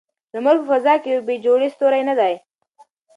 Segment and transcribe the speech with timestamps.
[0.35, 2.33] لمر په فضا کې یو بې جوړې ستوری نه دی.